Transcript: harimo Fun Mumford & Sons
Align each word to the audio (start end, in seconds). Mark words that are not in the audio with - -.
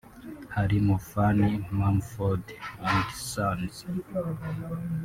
harimo 0.55 0.93
Fun 1.09 1.37
Mumford 1.77 2.45
& 2.87 3.29
Sons 3.31 3.75